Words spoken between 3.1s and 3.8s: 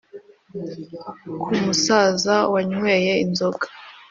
inzoga,